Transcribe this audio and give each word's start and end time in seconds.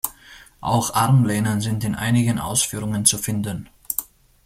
Auch 0.61 0.95
Armlehnen 0.95 1.61
sind 1.61 1.83
in 1.83 1.93
einigen 1.93 2.39
Ausführungen 2.39 3.05
zu 3.05 3.19
finden. 3.19 3.69